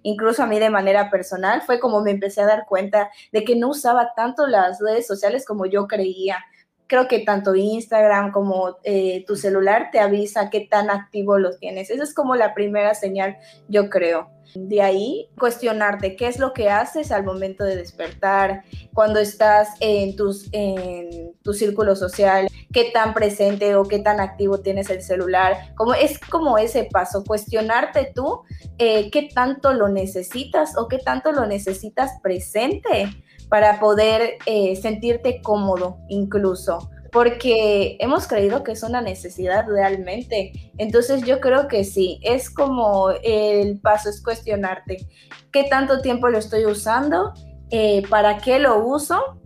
Incluso 0.02 0.42
a 0.42 0.46
mí 0.46 0.58
de 0.58 0.70
manera 0.70 1.10
personal 1.10 1.62
fue 1.62 1.80
como 1.80 2.00
me 2.00 2.10
empecé 2.10 2.40
a 2.42 2.46
dar 2.46 2.64
cuenta 2.66 3.10
de 3.32 3.44
que 3.44 3.56
no 3.56 3.70
usaba 3.70 4.12
tanto 4.14 4.46
las 4.46 4.80
redes 4.80 5.06
sociales 5.06 5.44
como 5.44 5.66
yo 5.66 5.86
creía. 5.86 6.38
Creo 6.86 7.08
que 7.08 7.20
tanto 7.20 7.54
Instagram 7.54 8.30
como 8.30 8.76
eh, 8.84 9.24
tu 9.26 9.36
celular 9.36 9.88
te 9.90 10.00
avisa 10.00 10.50
qué 10.50 10.60
tan 10.60 10.90
activo 10.90 11.38
los 11.38 11.58
tienes. 11.58 11.90
Esa 11.90 12.02
es 12.02 12.14
como 12.14 12.36
la 12.36 12.54
primera 12.54 12.94
señal, 12.94 13.36
yo 13.68 13.88
creo. 13.88 14.30
De 14.54 14.82
ahí, 14.82 15.28
cuestionarte 15.38 16.14
qué 16.14 16.28
es 16.28 16.38
lo 16.38 16.52
que 16.52 16.70
haces 16.70 17.10
al 17.10 17.24
momento 17.24 17.64
de 17.64 17.76
despertar, 17.76 18.62
cuando 18.92 19.18
estás 19.18 19.70
en, 19.80 20.14
tus, 20.14 20.48
en 20.52 21.32
tu 21.42 21.54
círculo 21.54 21.96
social, 21.96 22.48
qué 22.72 22.90
tan 22.92 23.14
presente 23.14 23.74
o 23.74 23.84
qué 23.84 23.98
tan 24.00 24.20
activo 24.20 24.60
tienes 24.60 24.90
el 24.90 25.02
celular. 25.02 25.74
Como, 25.74 25.94
es 25.94 26.18
como 26.20 26.58
ese 26.58 26.84
paso, 26.84 27.24
cuestionarte 27.24 28.12
tú 28.14 28.42
eh, 28.78 29.10
qué 29.10 29.28
tanto 29.34 29.72
lo 29.72 29.88
necesitas 29.88 30.76
o 30.76 30.86
qué 30.88 30.98
tanto 30.98 31.32
lo 31.32 31.46
necesitas 31.46 32.12
presente 32.22 33.08
para 33.48 33.80
poder 33.80 34.38
eh, 34.46 34.76
sentirte 34.76 35.40
cómodo 35.42 35.98
incluso 36.08 36.90
porque 37.14 37.96
hemos 38.00 38.26
creído 38.26 38.64
que 38.64 38.72
es 38.72 38.82
una 38.82 39.00
necesidad 39.00 39.68
realmente. 39.68 40.50
Entonces 40.78 41.22
yo 41.22 41.38
creo 41.38 41.68
que 41.68 41.84
sí, 41.84 42.18
es 42.24 42.50
como 42.50 43.10
el 43.22 43.78
paso, 43.78 44.10
es 44.10 44.20
cuestionarte 44.20 45.06
qué 45.52 45.62
tanto 45.62 46.00
tiempo 46.00 46.28
lo 46.28 46.38
estoy 46.38 46.66
usando, 46.66 47.32
eh, 47.70 48.02
para 48.10 48.38
qué 48.38 48.58
lo 48.58 48.84
uso, 48.84 49.40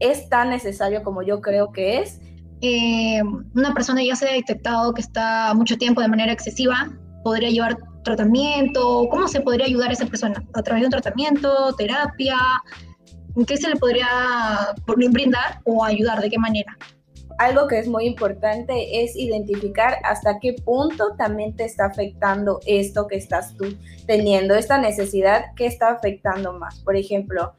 es 0.00 0.28
tan 0.28 0.50
necesario 0.50 1.04
como 1.04 1.22
yo 1.22 1.40
creo 1.40 1.70
que 1.70 2.00
es. 2.00 2.20
Eh, 2.62 3.22
una 3.54 3.72
persona 3.72 4.02
ya 4.02 4.16
se 4.16 4.28
ha 4.28 4.32
detectado 4.32 4.92
que 4.92 5.02
está 5.02 5.54
mucho 5.54 5.78
tiempo 5.78 6.00
de 6.00 6.08
manera 6.08 6.32
excesiva, 6.32 6.90
podría 7.22 7.50
llevar 7.50 7.76
tratamiento, 8.02 9.06
¿cómo 9.08 9.28
se 9.28 9.40
podría 9.40 9.66
ayudar 9.66 9.90
a 9.90 9.92
esa 9.92 10.06
persona? 10.06 10.42
¿A 10.54 10.62
través 10.64 10.82
de 10.82 10.86
un 10.86 10.90
tratamiento, 10.90 11.72
terapia? 11.76 12.36
¿Qué 13.46 13.56
se 13.56 13.68
le 13.68 13.76
podría 13.76 14.06
brindar 14.86 15.60
o 15.64 15.84
ayudar? 15.84 16.20
¿De 16.20 16.28
qué 16.28 16.38
manera? 16.38 16.76
Algo 17.38 17.66
que 17.66 17.78
es 17.78 17.88
muy 17.88 18.04
importante 18.04 19.02
es 19.02 19.16
identificar 19.16 19.96
hasta 20.04 20.38
qué 20.38 20.52
punto 20.52 21.14
también 21.16 21.56
te 21.56 21.64
está 21.64 21.86
afectando 21.86 22.60
esto 22.66 23.06
que 23.06 23.16
estás 23.16 23.56
tú 23.56 23.76
teniendo, 24.06 24.54
esta 24.54 24.78
necesidad 24.78 25.54
que 25.56 25.66
está 25.66 25.88
afectando 25.88 26.52
más. 26.52 26.80
Por 26.80 26.94
ejemplo, 26.94 27.54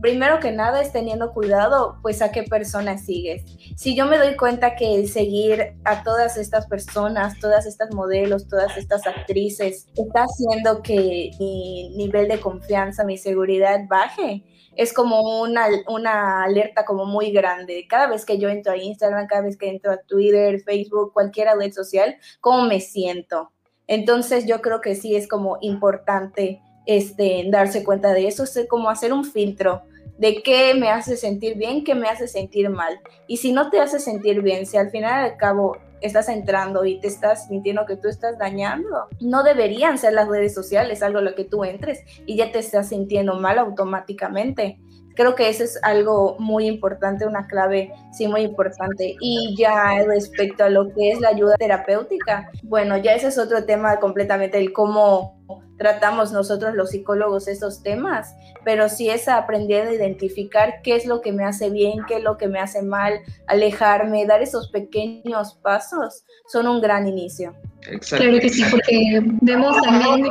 primero 0.00 0.40
que 0.40 0.50
nada 0.50 0.80
es 0.80 0.92
teniendo 0.92 1.32
cuidado, 1.34 1.98
pues 2.00 2.22
a 2.22 2.32
qué 2.32 2.42
personas 2.42 3.04
sigues. 3.04 3.44
Si 3.76 3.94
yo 3.94 4.06
me 4.06 4.16
doy 4.16 4.34
cuenta 4.36 4.76
que 4.76 4.94
el 4.94 5.08
seguir 5.08 5.74
a 5.84 6.02
todas 6.02 6.38
estas 6.38 6.66
personas, 6.66 7.38
todas 7.38 7.66
estas 7.66 7.92
modelos, 7.94 8.48
todas 8.48 8.76
estas 8.78 9.06
actrices, 9.06 9.88
está 9.94 10.24
haciendo 10.24 10.82
que 10.82 11.32
mi 11.38 11.90
nivel 11.96 12.28
de 12.28 12.40
confianza, 12.40 13.04
mi 13.04 13.18
seguridad 13.18 13.80
baje, 13.88 14.42
es 14.74 14.94
como 14.94 15.42
una, 15.42 15.66
una 15.88 16.44
alerta 16.44 16.86
como 16.86 17.04
muy 17.04 17.30
grande. 17.30 17.86
Cada 17.88 18.06
vez 18.06 18.24
que 18.24 18.38
yo 18.38 18.48
entro 18.48 18.72
a 18.72 18.78
Instagram, 18.78 19.26
cada 19.26 19.42
vez 19.42 19.58
que 19.58 19.68
entro 19.68 19.92
a 19.92 19.98
Twitter, 19.98 20.62
Facebook, 20.62 21.12
cualquier 21.12 21.48
red 21.58 21.72
social, 21.72 22.16
¿cómo 22.40 22.62
me 22.62 22.80
siento? 22.80 23.52
Entonces 23.86 24.46
yo 24.46 24.62
creo 24.62 24.80
que 24.80 24.94
sí 24.94 25.14
es 25.14 25.28
como 25.28 25.58
importante 25.60 26.62
este, 26.86 27.44
darse 27.48 27.84
cuenta 27.84 28.12
de 28.12 28.26
eso, 28.26 28.44
es 28.44 28.66
como 28.68 28.90
hacer 28.90 29.12
un 29.12 29.24
filtro 29.24 29.82
de 30.18 30.42
qué 30.42 30.74
me 30.74 30.90
hace 30.90 31.16
sentir 31.16 31.56
bien, 31.56 31.82
qué 31.82 31.94
me 31.94 32.08
hace 32.08 32.28
sentir 32.28 32.68
mal. 32.68 33.00
Y 33.26 33.38
si 33.38 33.52
no 33.52 33.70
te 33.70 33.80
hace 33.80 33.98
sentir 33.98 34.42
bien, 34.42 34.66
si 34.66 34.76
al 34.76 34.90
final 34.90 35.24
al 35.24 35.36
cabo 35.38 35.78
estás 36.02 36.28
entrando 36.28 36.84
y 36.84 37.00
te 37.00 37.08
estás 37.08 37.48
sintiendo 37.48 37.86
que 37.86 37.96
tú 37.96 38.08
estás 38.08 38.38
dañando, 38.38 39.08
no 39.20 39.42
deberían 39.42 39.96
ser 39.96 40.12
las 40.12 40.28
redes 40.28 40.54
sociales 40.54 41.02
algo 41.02 41.22
lo 41.22 41.34
que 41.34 41.44
tú 41.44 41.64
entres 41.64 42.04
y 42.26 42.36
ya 42.36 42.52
te 42.52 42.58
estás 42.58 42.90
sintiendo 42.90 43.34
mal 43.40 43.58
automáticamente. 43.58 44.78
Creo 45.14 45.34
que 45.34 45.48
eso 45.48 45.64
es 45.64 45.78
algo 45.82 46.36
muy 46.38 46.66
importante, 46.66 47.26
una 47.26 47.46
clave, 47.46 47.92
sí, 48.12 48.28
muy 48.28 48.42
importante. 48.42 49.16
Y 49.20 49.54
ya 49.56 50.02
respecto 50.04 50.64
a 50.64 50.70
lo 50.70 50.92
que 50.94 51.12
es 51.12 51.20
la 51.20 51.28
ayuda 51.28 51.56
terapéutica, 51.56 52.50
bueno, 52.62 52.96
ya 52.96 53.14
ese 53.14 53.28
es 53.28 53.38
otro 53.38 53.64
tema 53.64 53.98
completamente, 53.98 54.58
el 54.58 54.72
cómo 54.72 55.40
tratamos 55.78 56.30
nosotros 56.30 56.74
los 56.74 56.90
psicólogos 56.90 57.48
esos 57.48 57.82
temas, 57.82 58.34
pero 58.64 58.88
sí 58.88 59.08
es 59.08 59.28
aprender 59.28 59.88
a 59.88 59.94
identificar 59.94 60.82
qué 60.82 60.94
es 60.94 61.06
lo 61.06 61.22
que 61.22 61.32
me 61.32 61.44
hace 61.44 61.70
bien, 61.70 62.04
qué 62.06 62.16
es 62.16 62.22
lo 62.22 62.36
que 62.36 62.48
me 62.48 62.60
hace 62.60 62.82
mal, 62.82 63.20
alejarme, 63.46 64.26
dar 64.26 64.42
esos 64.42 64.70
pequeños 64.70 65.54
pasos, 65.62 66.24
son 66.46 66.68
un 66.68 66.80
gran 66.80 67.08
inicio. 67.08 67.54
Claro 67.80 68.38
que 68.40 68.48
sí, 68.48 68.62
porque 68.70 69.22
vemos 69.40 69.76
también 69.82 70.28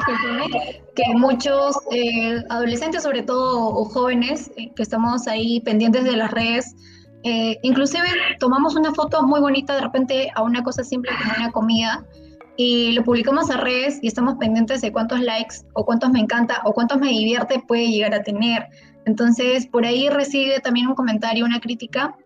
que 0.96 1.04
muchos 1.16 1.78
eh, 1.92 2.44
adolescentes, 2.50 3.04
sobre 3.04 3.24
todo, 3.24 3.68
o 3.70 3.86
jóvenes, 3.86 4.52
eh, 4.58 4.72
que 4.76 4.84
estamos 4.84 5.28
ahí 5.28 5.60
pendientes 5.62 6.04
de 6.04 6.16
las 6.16 6.32
redes, 6.32 6.76
eh, 7.24 7.58
inclusive 7.64 8.08
tomamos 8.40 8.76
una 8.76 8.94
foto 8.94 9.24
muy 9.24 9.40
bonita 9.40 9.76
de 9.76 9.82
repente 9.82 10.32
a 10.36 10.44
una 10.44 10.64
cosa 10.64 10.84
simple 10.84 11.12
como 11.18 11.34
una 11.38 11.52
comida, 11.52 12.06
y 12.62 12.92
lo 12.92 13.06
publicamos 13.06 13.50
a 13.50 13.56
redes 13.56 14.00
y 14.02 14.08
estamos 14.08 14.36
pendientes 14.36 14.82
de 14.82 14.92
cuántos 14.92 15.22
likes 15.22 15.56
o 15.76 15.86
cuántos 15.86 16.10
me 16.12 16.20
encanta 16.20 16.62
o 16.66 16.74
cuántos 16.74 17.00
me 17.00 17.08
divierte 17.08 17.64
puede 17.66 17.88
llegar 17.88 18.14
a 18.14 18.22
tener. 18.22 18.68
Entonces, 19.06 19.66
por 19.66 19.86
ahí 19.86 20.10
recibe 20.10 20.60
también 20.60 20.88
un 20.88 20.94
comentario, 20.94 21.46
una 21.46 21.62
crítica 21.62 22.18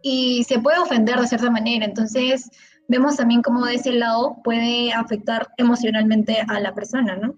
y 0.00 0.44
se 0.44 0.60
puede 0.60 0.78
ofender 0.78 1.20
de 1.20 1.26
cierta 1.26 1.50
manera. 1.50 1.84
Entonces, 1.84 2.48
vemos 2.88 3.16
también 3.16 3.42
cómo 3.42 3.66
de 3.66 3.74
ese 3.74 3.92
lado 3.92 4.36
puede 4.44 4.92
afectar 4.92 5.48
emocionalmente 5.56 6.38
a 6.48 6.60
la 6.60 6.74
persona, 6.74 7.16
¿no? 7.16 7.34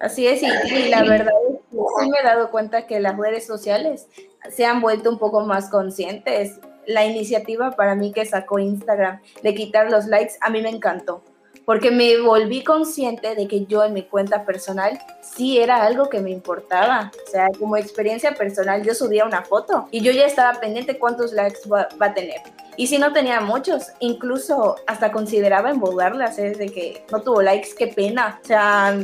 Así 0.00 0.26
es, 0.28 0.42
y, 0.42 0.88
la 0.88 1.02
verdad 1.02 1.34
es 1.50 1.58
que 1.70 1.76
sí 1.76 2.10
me 2.10 2.20
he 2.20 2.22
dado 2.22 2.50
cuenta 2.52 2.86
que 2.86 3.00
las 3.00 3.16
redes 3.16 3.46
sociales 3.46 4.06
se 4.48 4.64
han 4.64 4.80
vuelto 4.80 5.10
un 5.10 5.18
poco 5.18 5.40
más 5.40 5.70
conscientes. 5.70 6.60
La 6.86 7.04
iniciativa 7.04 7.72
para 7.72 7.96
mí 7.96 8.12
que 8.12 8.24
sacó 8.24 8.60
Instagram 8.60 9.20
de 9.42 9.54
quitar 9.54 9.90
los 9.90 10.06
likes, 10.06 10.34
a 10.40 10.50
mí 10.50 10.62
me 10.62 10.70
encantó 10.70 11.22
porque 11.68 11.90
me 11.90 12.18
volví 12.18 12.64
consciente 12.64 13.34
de 13.34 13.46
que 13.46 13.66
yo 13.66 13.84
en 13.84 13.92
mi 13.92 14.02
cuenta 14.02 14.46
personal 14.46 14.98
sí 15.20 15.58
era 15.58 15.84
algo 15.84 16.08
que 16.08 16.18
me 16.18 16.30
importaba. 16.30 17.12
O 17.26 17.30
sea, 17.30 17.48
como 17.58 17.76
experiencia 17.76 18.34
personal, 18.34 18.82
yo 18.82 18.94
subía 18.94 19.26
una 19.26 19.42
foto 19.42 19.86
y 19.90 20.00
yo 20.00 20.10
ya 20.10 20.24
estaba 20.24 20.58
pendiente 20.60 20.98
cuántos 20.98 21.34
likes 21.34 21.68
va, 21.70 21.86
a 22.00 22.14
tener. 22.14 22.40
Y 22.78 22.86
si 22.86 22.96
no 22.96 23.12
tenía 23.12 23.42
muchos, 23.42 23.88
incluso 24.00 24.76
hasta 24.86 25.12
consideraba 25.12 25.68
emboldarlas, 25.68 26.38
es 26.38 26.56
de 26.56 26.70
que 26.70 27.04
no 27.12 27.20
tuvo 27.20 27.42
likes, 27.42 27.74
qué 27.76 27.88
pena. 27.88 28.40
O 28.42 28.46
sea, 28.46 28.98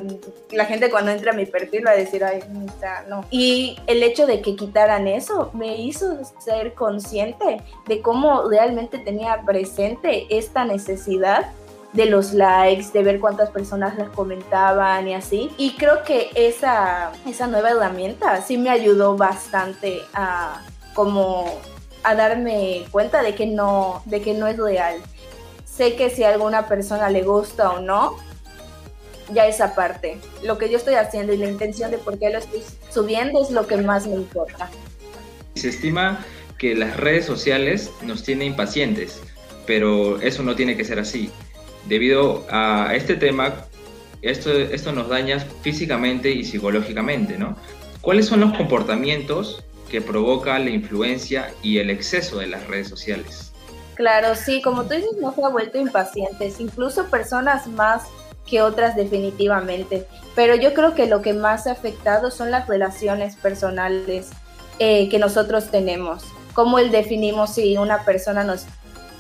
la 0.51 0.65
gente 0.65 0.91
cuando 0.91 1.11
entra 1.11 1.33
a 1.33 1.35
mi 1.35 1.45
perfil 1.45 1.85
va 1.87 1.91
a 1.91 1.97
decir, 1.97 2.25
ay, 2.25 2.45
no. 3.11 3.27
Y 3.31 3.77
el 3.87 4.03
hecho 4.03 4.27
de 4.27 4.41
que 4.41 4.57
quitaran 4.57 5.07
eso 5.07 5.51
me 5.53 5.77
hizo 5.77 6.19
ser 6.39 6.73
consciente 6.73 7.63
de 7.87 8.01
cómo 8.01 8.49
realmente 8.49 9.01
tenía 9.01 9.43
presente 9.45 10.27
esta 10.31 10.65
necesidad 10.65 11.53
de 11.95 12.07
los 12.07 12.33
likes, 12.33 12.89
de 12.93 13.05
ver 13.05 13.21
cuántas 13.21 13.51
personas 13.51 13.97
les 13.97 14.09
comentaban 14.09 15.07
y 15.09 15.15
así. 15.15 15.51
Y 15.57 15.77
creo 15.77 16.03
que 16.03 16.31
esa, 16.35 17.13
esa 17.25 17.47
nueva 17.47 17.71
herramienta 17.71 18.43
sí 18.43 18.59
me 18.59 18.71
ayudó 18.71 19.17
bastante 19.17 20.03
a 20.13 20.61
como 20.93 21.61
a 22.03 22.15
darme 22.15 22.85
cuenta 22.91 23.23
de 23.23 23.35
que 23.35 23.47
no, 23.47 24.03
de 24.07 24.21
que 24.21 24.35
no 24.35 24.49
es 24.49 24.57
real. 24.59 24.97
Sé 25.65 25.95
que 25.95 26.11
si 26.11 26.25
a 26.25 26.31
alguna 26.31 26.67
persona 26.67 27.09
le 27.11 27.23
gusta 27.23 27.71
o 27.71 27.81
no, 27.81 28.17
ya 29.33 29.47
esa 29.47 29.75
parte. 29.75 30.19
Lo 30.43 30.59
que 30.59 30.69
yo 30.71 30.77
estoy 30.77 30.95
haciendo 30.95 31.33
y 31.33 31.37
la 31.37 31.49
intención 31.49 31.93
de 31.93 31.99
por 31.99 32.19
qué 32.19 32.31
lo 32.31 32.39
estoy 32.39 32.63
subiendo 32.91 33.41
es 33.43 33.51
lo 33.51 33.67
que 33.69 33.77
más 33.77 34.07
me 34.07 34.17
importa. 34.17 34.69
Se 35.55 35.69
estima 35.69 36.25
que 36.59 36.75
las 36.75 36.97
redes 36.97 37.25
sociales 37.25 37.91
nos 38.03 38.25
tienen 38.25 38.49
impacientes, 38.49 39.21
pero 39.65 40.21
eso 40.21 40.43
no 40.43 40.57
tiene 40.57 40.77
que 40.77 40.85
ser 40.85 40.99
así 40.99 41.33
debido 41.89 42.45
a 42.51 42.95
este 42.95 43.15
tema, 43.17 43.55
esto, 44.23 44.51
esto 44.53 44.93
nos 44.93 45.09
daña 45.09 45.39
físicamente 45.63 46.31
y 46.31 46.45
psicológicamente, 46.45 47.39
¿no? 47.39 47.57
¿Cuáles 48.01 48.27
son 48.27 48.41
los 48.41 48.57
comportamientos 48.57 49.63
que 49.91 50.01
provoca 50.01 50.59
la 50.59 50.71
influencia 50.71 51.53
y 51.63 51.79
el 51.79 51.91
exceso 51.91 52.39
de 52.39 52.47
las 52.49 52.67
redes 52.67 52.89
sociales? 52.89 53.53
Claro, 53.95 54.35
sí, 54.35 54.61
como 54.61 54.85
tú 54.85 54.95
dices, 54.95 55.17
nos 55.21 55.39
ha 55.39 55.49
vuelto 55.49 55.79
impacientes, 55.79 56.59
incluso 56.59 57.07
personas 57.07 57.67
más 57.69 58.03
que 58.47 58.61
otras 58.61 58.97
definitivamente. 58.97 60.07
Pero 60.35 60.55
yo 60.57 60.75
creo 60.75 60.95
que 60.95 61.07
lo 61.07 61.23
que 61.23 61.33
más 61.33 61.67
ha 61.67 61.73
afectado 61.73 62.31
son 62.31 62.51
las 62.51 62.67
relaciones 62.67 63.37
personales 63.37 64.31
eh, 64.79 65.09
que 65.09 65.19
nosotros 65.19 65.71
tenemos. 65.71 66.25
Cómo 66.53 66.79
el 66.79 66.91
definimos 66.91 67.55
si 67.55 67.77
una 67.77 68.05
persona 68.05 68.45
nos 68.45 68.67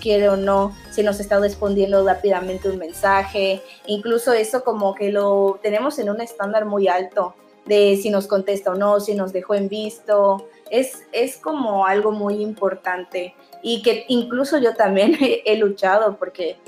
quiere 0.04 0.28
o 0.28 0.36
no, 0.36 0.76
si 0.90 1.02
nos 1.02 1.18
está 1.18 1.40
respondiendo 1.40 2.04
rápidamente 2.06 2.68
un 2.68 2.78
mensaje. 2.78 3.62
Incluso 3.86 4.32
eso 4.32 4.62
como 4.62 4.94
que 4.94 5.10
lo 5.10 5.58
tenemos 5.62 5.98
en 5.98 6.10
un 6.10 6.20
estándar 6.20 6.66
muy 6.66 6.86
alto 6.86 7.34
de 7.64 7.98
si 8.00 8.10
nos 8.10 8.26
contesta 8.26 8.70
o 8.72 8.74
no, 8.74 9.00
si 9.00 9.14
nos 9.14 9.32
dejó 9.32 9.54
en 9.54 9.68
visto. 9.68 10.46
Es, 10.70 11.04
es 11.12 11.38
como 11.38 11.86
algo 11.86 12.10
muy 12.12 12.42
importante 12.42 13.34
y 13.62 13.82
que 13.82 14.04
incluso 14.08 14.58
yo 14.58 14.74
también 14.74 15.16
he 15.44 15.56
luchado 15.56 16.16
porque 16.16 16.58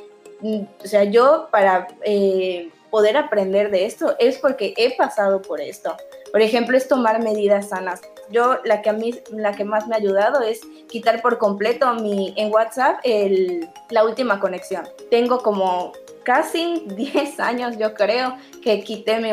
Mm, 0.41 0.63
o 0.85 0.87
sea, 0.87 1.05
yo 1.05 1.49
para 1.51 1.89
eh, 2.05 2.71
poder 2.91 3.17
aprender 3.17 3.71
de 3.71 3.87
esto 3.87 4.15
es 4.19 4.39
porque 4.39 4.75
he 4.77 4.97
pasado 4.97 5.43
por 5.43 5.61
esto. 5.61 5.97
Por 6.31 6.43
ejemplo, 6.43 6.77
es 6.77 6.89
tomar 6.89 7.23
medidas 7.23 7.71
sanas. 7.71 8.03
Yo 8.31 8.59
la 8.65 8.83
que 8.83 8.91
a 8.91 8.93
mí 8.93 9.15
la 9.31 9.53
que 9.53 9.65
más 9.65 9.87
me 9.87 9.95
ha 9.95 9.99
ayudado 9.99 10.41
es 10.41 10.61
quitar 10.89 11.23
por 11.23 11.39
completo 11.39 11.93
mi 11.95 12.35
en 12.37 12.53
WhatsApp 12.53 12.99
el, 13.05 13.69
la 13.91 14.05
última 14.05 14.41
conexión. 14.41 14.89
Tengo 15.11 15.39
como 15.39 15.93
casi 16.27 16.83
10 16.87 17.39
años, 17.39 17.79
yo 17.79 17.95
creo, 17.95 18.37
que 18.61 18.83
quité 18.83 19.21
mi 19.21 19.31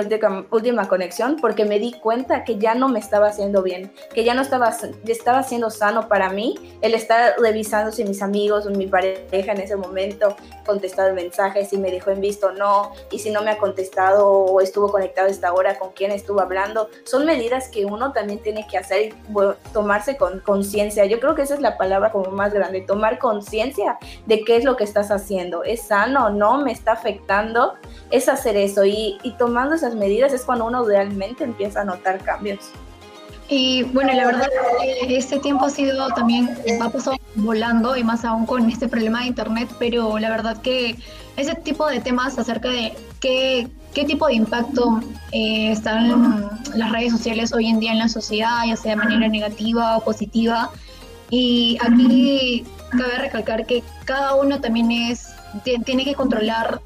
última, 0.51 0.87
conexión 0.87 1.37
porque 1.41 1.65
me 1.65 1.79
di 1.79 1.91
cuenta 1.93 2.43
que 2.43 2.59
ya 2.59 2.75
no 2.75 2.87
me 2.87 2.99
estaba 2.99 3.29
haciendo 3.29 3.63
bien, 3.63 3.91
que 4.13 4.23
ya 4.23 4.35
no 4.35 4.43
estaba, 4.43 4.71
estaba 5.07 5.41
siendo 5.41 5.71
sano 5.71 6.07
para 6.07 6.29
mí 6.29 6.53
el 6.81 6.93
estar 6.93 7.33
revisando 7.39 7.91
si 7.91 8.03
mis 8.03 8.21
amigos 8.21 8.67
o 8.67 8.69
mi 8.69 8.85
pareja 8.85 9.53
en 9.53 9.61
ese 9.61 9.75
momento 9.75 10.35
contestado 10.67 11.15
mensajes, 11.15 11.69
si 11.69 11.77
me 11.77 11.89
dejó 11.89 12.11
en 12.11 12.21
visto 12.21 12.47
o 12.47 12.51
no, 12.51 12.91
y 13.09 13.17
si 13.17 13.31
no 13.31 13.41
me 13.41 13.49
ha 13.49 13.57
contestado 13.57 14.27
o 14.27 14.61
estuvo 14.61 14.91
conectado 14.91 15.27
a 15.27 15.31
esta 15.31 15.51
hora, 15.51 15.79
con 15.79 15.93
quién 15.93 16.11
estuvo 16.11 16.41
hablando. 16.41 16.89
Son 17.05 17.25
medidas 17.25 17.69
que 17.69 17.85
uno 17.85 18.11
también 18.11 18.39
tiene 18.39 18.67
que 18.67 18.77
hacer 18.77 19.01
y 19.01 19.13
tomarse 19.73 20.15
con 20.15 20.41
conciencia. 20.41 21.05
Yo 21.05 21.19
creo 21.19 21.33
que 21.33 21.41
esa 21.41 21.55
es 21.55 21.59
la 21.59 21.77
palabra 21.77 22.11
como 22.11 22.29
más 22.29 22.53
grande, 22.53 22.81
tomar 22.81 23.17
conciencia 23.17 23.97
de 24.27 24.43
qué 24.43 24.57
es 24.57 24.63
lo 24.63 24.77
que 24.77 24.83
estás 24.83 25.09
haciendo. 25.09 25.63
¿Es 25.63 25.87
sano 25.87 26.27
o 26.27 26.29
no? 26.29 26.59
¿Me 26.59 26.71
está 26.83 26.91
afectando? 26.91 27.75
Es 28.11 28.27
hacer 28.27 28.57
eso 28.57 28.83
y, 28.83 29.17
y 29.23 29.31
tomando 29.37 29.75
esas 29.75 29.95
medidas 29.95 30.33
es 30.33 30.43
cuando 30.43 30.65
uno 30.65 30.83
realmente 30.83 31.45
empieza 31.45 31.81
a 31.81 31.85
notar 31.85 32.19
cambios. 32.19 32.59
Y 33.49 33.83
bueno, 33.83 34.13
la 34.13 34.25
verdad, 34.25 34.47
este 35.07 35.39
tiempo 35.39 35.65
ha 35.65 35.69
sido 35.69 36.07
también, 36.09 36.57
va 36.81 36.89
pasado 36.89 37.17
volando 37.35 37.95
y 37.95 38.03
más 38.03 38.25
aún 38.25 38.45
con 38.45 38.69
este 38.69 38.87
problema 38.87 39.21
de 39.21 39.27
Internet, 39.27 39.69
pero 39.79 40.17
la 40.17 40.29
verdad 40.29 40.61
que 40.61 40.97
ese 41.37 41.55
tipo 41.55 41.87
de 41.87 41.99
temas 41.99 42.37
acerca 42.39 42.69
de 42.69 42.93
qué, 43.19 43.67
qué 43.93 44.05
tipo 44.05 44.27
de 44.27 44.35
impacto 44.35 45.01
eh, 45.31 45.71
están 45.71 46.49
las 46.73 46.91
redes 46.91 47.11
sociales 47.11 47.53
hoy 47.53 47.67
en 47.67 47.79
día 47.79 47.91
en 47.91 47.99
la 47.99 48.09
sociedad, 48.09 48.65
ya 48.65 48.75
sea 48.75 48.91
de 48.91 48.97
manera 48.97 49.27
negativa 49.27 49.97
o 49.97 50.03
positiva. 50.03 50.71
Y 51.29 51.77
aquí 51.81 52.63
cabe 52.91 53.17
recalcar 53.19 53.65
que 53.65 53.83
cada 54.05 54.35
uno 54.35 54.61
también 54.61 54.91
es, 54.91 55.32
tiene 55.63 56.05
que 56.05 56.15
controlar 56.15 56.81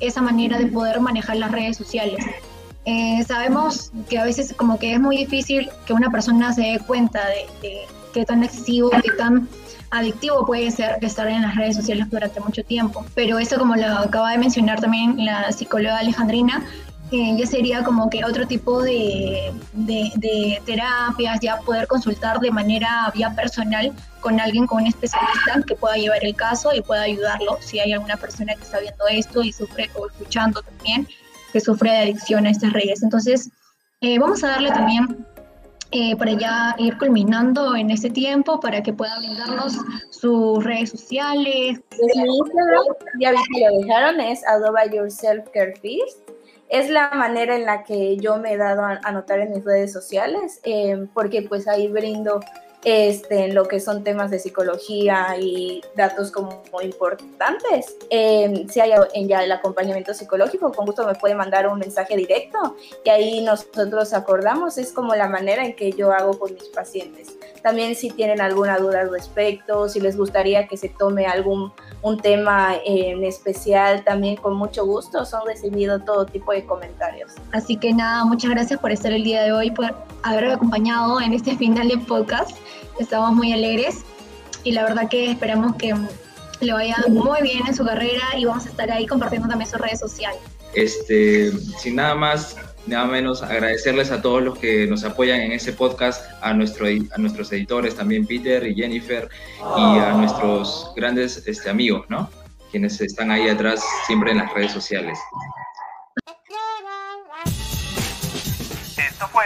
esa 0.00 0.22
manera 0.22 0.58
de 0.58 0.66
poder 0.66 1.00
manejar 1.00 1.36
las 1.36 1.50
redes 1.50 1.76
sociales. 1.76 2.24
Eh, 2.84 3.22
sabemos 3.26 3.92
que 4.08 4.18
a 4.18 4.24
veces 4.24 4.54
como 4.56 4.78
que 4.78 4.94
es 4.94 5.00
muy 5.00 5.16
difícil 5.16 5.70
que 5.86 5.92
una 5.92 6.10
persona 6.10 6.52
se 6.52 6.62
dé 6.62 6.80
cuenta 6.84 7.20
de, 7.28 7.86
qué 8.12 8.24
tan 8.24 8.42
excesivo, 8.42 8.90
qué 8.90 9.12
tan 9.12 9.48
adictivo 9.90 10.44
puede 10.44 10.70
ser 10.70 10.98
estar 11.02 11.28
en 11.28 11.42
las 11.42 11.54
redes 11.54 11.76
sociales 11.76 12.10
durante 12.10 12.40
mucho 12.40 12.64
tiempo. 12.64 13.04
Pero 13.14 13.38
eso, 13.38 13.58
como 13.58 13.76
lo 13.76 13.86
acaba 13.86 14.32
de 14.32 14.38
mencionar 14.38 14.80
también 14.80 15.24
la 15.24 15.52
psicóloga 15.52 15.98
Alejandrina, 15.98 16.64
ya 17.12 17.46
sería 17.46 17.84
como 17.84 18.08
que 18.08 18.24
otro 18.24 18.46
tipo 18.46 18.82
de, 18.82 19.52
de, 19.74 20.62
terapias, 20.64 21.40
ya 21.40 21.58
poder 21.58 21.86
consultar 21.86 22.40
de 22.40 22.50
manera 22.50 23.10
vía 23.14 23.34
personal 23.34 23.92
con 24.20 24.40
alguien, 24.40 24.66
con 24.66 24.82
un 24.82 24.86
especialista 24.86 25.62
que 25.66 25.74
pueda 25.74 25.96
llevar 25.96 26.24
el 26.24 26.34
caso 26.34 26.72
y 26.72 26.80
pueda 26.80 27.02
ayudarlo 27.02 27.58
si 27.60 27.80
hay 27.80 27.92
alguna 27.92 28.16
persona 28.16 28.54
que 28.54 28.62
está 28.62 28.80
viendo 28.80 29.06
esto 29.08 29.42
y 29.42 29.52
sufre 29.52 29.90
o 29.94 30.06
escuchando 30.06 30.62
también 30.62 31.06
que 31.52 31.60
sufre 31.60 31.90
de 31.90 31.98
adicción 31.98 32.46
a 32.46 32.50
estas 32.50 32.72
redes. 32.72 33.02
Entonces, 33.02 33.50
eh, 34.00 34.18
vamos 34.18 34.42
a 34.42 34.48
darle 34.48 34.70
también 34.70 35.26
eh, 35.90 36.16
para 36.16 36.32
ya 36.32 36.74
ir 36.78 36.96
culminando 36.96 37.76
en 37.76 37.90
este 37.90 38.08
tiempo 38.08 38.58
para 38.58 38.82
que 38.82 38.94
pueda 38.94 39.18
brindarnos 39.18 39.74
sus 40.10 40.64
redes 40.64 40.88
sociales. 40.90 41.78
ya 43.20 43.32
vi 43.32 43.36
lo 43.60 43.80
dejaron, 43.80 44.18
es 44.20 44.42
adoba 44.46 44.86
yourself 44.86 45.46
care 45.52 45.74
Es 46.72 46.88
la 46.88 47.10
manera 47.10 47.54
en 47.54 47.66
la 47.66 47.84
que 47.84 48.16
yo 48.16 48.38
me 48.38 48.54
he 48.54 48.56
dado 48.56 48.80
a 48.82 48.98
anotar 49.04 49.40
en 49.40 49.50
mis 49.50 49.62
redes 49.62 49.92
sociales, 49.92 50.58
eh, 50.64 51.06
porque 51.12 51.42
pues 51.42 51.68
ahí 51.68 51.86
brindo 51.86 52.40
este, 52.84 53.44
en 53.44 53.54
lo 53.54 53.68
que 53.68 53.80
son 53.80 54.02
temas 54.02 54.30
de 54.30 54.38
psicología 54.38 55.36
y 55.38 55.82
datos 55.94 56.30
como 56.32 56.62
importantes. 56.82 57.96
Em, 58.10 58.68
si 58.68 58.80
hay 58.80 58.92
en 59.14 59.28
ya 59.28 59.44
el 59.44 59.52
acompañamiento 59.52 60.14
psicológico, 60.14 60.72
con 60.72 60.86
gusto 60.86 61.06
me 61.06 61.14
puede 61.14 61.34
mandar 61.34 61.68
un 61.68 61.78
mensaje 61.78 62.16
directo 62.16 62.76
y 63.04 63.10
ahí 63.10 63.44
nosotros 63.44 64.12
acordamos. 64.12 64.78
Es 64.78 64.92
como 64.92 65.14
la 65.14 65.28
manera 65.28 65.64
en 65.64 65.76
que 65.76 65.92
yo 65.92 66.12
hago 66.12 66.38
con 66.38 66.52
mis 66.54 66.68
pacientes. 66.68 67.36
También 67.62 67.94
si 67.94 68.10
tienen 68.10 68.40
alguna 68.40 68.78
duda 68.78 69.00
al 69.00 69.10
respecto, 69.10 69.88
si 69.88 70.00
les 70.00 70.16
gustaría 70.16 70.66
que 70.66 70.76
se 70.76 70.88
tome 70.88 71.26
algún 71.26 71.72
un 72.02 72.18
tema 72.18 72.74
en 72.84 73.24
especial, 73.24 74.02
también 74.04 74.36
con 74.36 74.54
mucho 74.54 74.84
gusto 74.84 75.24
son 75.24 75.46
recibidos 75.46 76.04
todo 76.04 76.26
tipo 76.26 76.52
de 76.52 76.66
comentarios. 76.66 77.32
Así 77.52 77.76
que 77.76 77.92
nada, 77.92 78.24
muchas 78.24 78.50
gracias 78.50 78.80
por 78.80 78.90
estar 78.90 79.12
el 79.12 79.22
día 79.22 79.42
de 79.42 79.52
hoy, 79.52 79.70
por 79.70 79.94
haberme 80.22 80.52
acompañado 80.52 81.20
en 81.20 81.32
este 81.32 81.56
final 81.56 81.88
de 81.88 81.98
podcast. 81.98 82.56
Estamos 82.98 83.32
muy 83.32 83.52
alegres 83.52 84.04
y 84.64 84.72
la 84.72 84.84
verdad 84.84 85.08
que 85.08 85.30
esperamos 85.30 85.76
que 85.76 85.94
le 86.60 86.72
vaya 86.72 86.96
muy 87.08 87.42
bien 87.42 87.66
en 87.66 87.74
su 87.74 87.84
carrera 87.84 88.22
y 88.36 88.44
vamos 88.44 88.66
a 88.66 88.68
estar 88.68 88.90
ahí 88.90 89.06
compartiendo 89.06 89.48
también 89.48 89.70
sus 89.70 89.80
redes 89.80 89.98
sociales. 89.98 90.40
Este, 90.74 91.52
sin 91.78 91.96
nada 91.96 92.14
más, 92.14 92.56
nada 92.86 93.04
menos 93.04 93.42
agradecerles 93.42 94.10
a 94.10 94.22
todos 94.22 94.42
los 94.42 94.58
que 94.58 94.86
nos 94.86 95.04
apoyan 95.04 95.40
en 95.40 95.52
este 95.52 95.72
podcast, 95.72 96.24
a, 96.40 96.52
nuestro, 96.54 96.86
a 96.86 97.18
nuestros 97.18 97.52
editores 97.52 97.96
también, 97.96 98.26
Peter 98.26 98.66
y 98.66 98.74
Jennifer, 98.74 99.28
y 99.58 99.98
a 99.98 100.12
nuestros 100.12 100.92
grandes 100.96 101.42
este, 101.46 101.68
amigos, 101.68 102.06
¿no? 102.08 102.30
Quienes 102.70 103.00
están 103.00 103.30
ahí 103.30 103.48
atrás 103.48 103.82
siempre 104.06 104.32
en 104.32 104.38
las 104.38 104.52
redes 104.54 104.72
sociales. 104.72 105.18
Esto 108.96 109.28
fue 109.28 109.44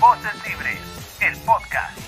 Voces 0.00 0.32
Libres, 0.48 0.78
el 1.20 1.36
podcast. 1.40 2.01